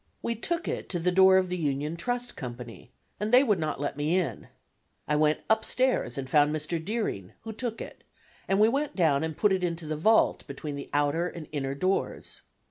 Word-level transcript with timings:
We 0.23 0.33
took 0.33 0.67
it 0.67 0.89
to 0.89 0.99
the 0.99 1.11
door 1.11 1.37
of 1.37 1.47
the 1.47 1.57
Union 1.59 1.95
Trust 1.95 2.35
Company, 2.35 2.89
and 3.19 3.31
they 3.31 3.43
would 3.43 3.59
not 3.59 3.79
let 3.79 3.95
me 3.95 4.17
in. 4.17 4.47
I 5.07 5.15
went 5.15 5.41
upstairs 5.47 6.17
and 6.17 6.27
found 6.27 6.51
Mr. 6.55 6.83
Deering, 6.83 7.33
who 7.41 7.53
took 7.53 7.79
it, 7.79 8.03
and 8.47 8.59
we 8.59 8.67
went 8.67 8.95
down 8.95 9.23
and 9.23 9.37
put 9.37 9.53
it 9.53 9.63
into 9.63 9.85
the 9.85 9.95
vault 9.95 10.43
between 10.47 10.75
the 10.75 10.89
outer 10.91 11.27
and 11.27 11.47
inner 11.51 11.75
doors. 11.75 12.41